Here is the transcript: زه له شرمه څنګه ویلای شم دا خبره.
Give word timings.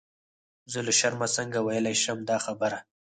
زه 0.71 0.79
له 0.87 0.93
شرمه 0.99 1.27
څنګه 1.37 1.59
ویلای 1.61 1.95
شم 2.03 2.19
دا 2.29 2.37
خبره. 2.45 2.79